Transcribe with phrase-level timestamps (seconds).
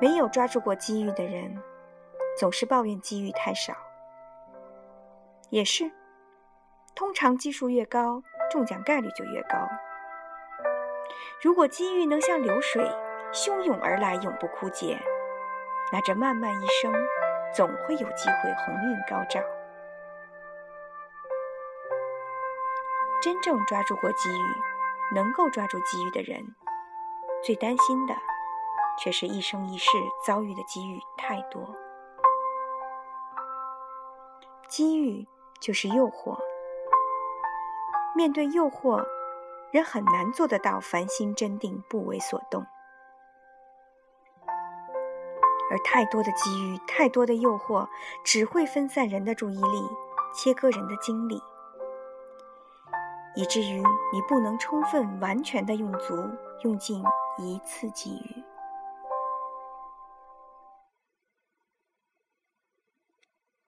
[0.00, 1.56] 没有抓住过机遇的人，
[2.38, 3.74] 总是抱怨机遇太少。
[5.50, 5.90] 也是，
[6.94, 9.56] 通常基数越高，中奖概率就越高。
[11.40, 12.84] 如果机遇能像流水
[13.32, 14.98] 汹涌而来，永不枯竭，
[15.92, 16.92] 那这漫漫一生，
[17.54, 19.40] 总会有机会鸿运高照。
[23.22, 26.54] 真正抓住过机遇，能够抓住机遇的人，
[27.42, 28.14] 最担心的，
[28.98, 29.90] 却是一生一世
[30.26, 31.62] 遭遇的机遇太多。
[34.68, 35.26] 机遇
[35.60, 36.38] 就是诱惑，
[38.14, 39.06] 面对诱惑，
[39.70, 42.66] 人很难做得到凡心真定，不为所动。
[45.70, 47.88] 而太多的机遇，太多的诱惑，
[48.24, 49.82] 只会分散人的注意力，
[50.34, 51.42] 切割人的精力。
[53.34, 56.16] 以至于你不能充分完全的用足
[56.62, 57.04] 用尽
[57.38, 58.42] 一次机遇。